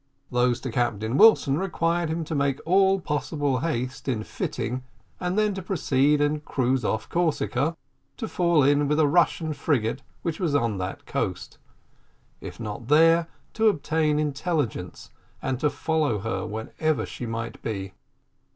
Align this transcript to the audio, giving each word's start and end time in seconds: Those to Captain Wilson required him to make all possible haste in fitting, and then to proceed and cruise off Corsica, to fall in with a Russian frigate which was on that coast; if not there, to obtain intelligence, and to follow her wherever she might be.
Those 0.31 0.59
to 0.61 0.71
Captain 0.71 1.15
Wilson 1.15 1.59
required 1.59 2.09
him 2.09 2.23
to 2.23 2.33
make 2.33 2.59
all 2.65 2.99
possible 2.99 3.59
haste 3.59 4.07
in 4.07 4.23
fitting, 4.23 4.83
and 5.19 5.37
then 5.37 5.53
to 5.53 5.61
proceed 5.61 6.19
and 6.21 6.43
cruise 6.43 6.83
off 6.83 7.07
Corsica, 7.07 7.77
to 8.17 8.27
fall 8.27 8.63
in 8.63 8.87
with 8.87 8.99
a 8.99 9.05
Russian 9.07 9.53
frigate 9.53 10.01
which 10.23 10.39
was 10.39 10.55
on 10.55 10.79
that 10.79 11.05
coast; 11.05 11.59
if 12.39 12.59
not 12.59 12.87
there, 12.87 13.27
to 13.53 13.67
obtain 13.67 14.17
intelligence, 14.17 15.11
and 15.39 15.59
to 15.59 15.69
follow 15.69 16.17
her 16.17 16.47
wherever 16.47 17.05
she 17.05 17.27
might 17.27 17.61
be. 17.61 17.93